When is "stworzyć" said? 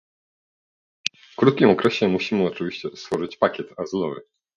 2.95-3.37